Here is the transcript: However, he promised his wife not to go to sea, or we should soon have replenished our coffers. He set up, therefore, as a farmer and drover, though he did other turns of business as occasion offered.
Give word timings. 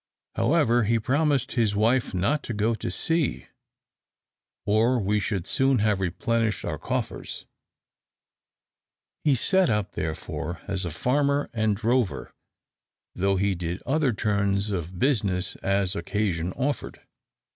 However, 0.35 0.85
he 0.85 0.97
promised 0.97 1.51
his 1.51 1.75
wife 1.75 2.11
not 2.11 2.41
to 2.45 2.55
go 2.55 2.73
to 2.73 2.89
sea, 2.89 3.45
or 4.65 4.97
we 4.97 5.19
should 5.19 5.45
soon 5.45 5.77
have 5.77 5.99
replenished 5.99 6.65
our 6.65 6.79
coffers. 6.79 7.45
He 9.23 9.35
set 9.35 9.69
up, 9.69 9.91
therefore, 9.91 10.59
as 10.67 10.85
a 10.85 10.89
farmer 10.89 11.51
and 11.53 11.75
drover, 11.75 12.33
though 13.13 13.35
he 13.35 13.53
did 13.53 13.79
other 13.85 14.11
turns 14.11 14.71
of 14.71 14.97
business 14.97 15.55
as 15.57 15.95
occasion 15.95 16.51
offered. 16.53 17.01